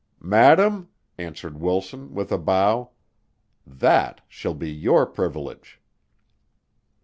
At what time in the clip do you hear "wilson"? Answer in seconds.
1.59-2.15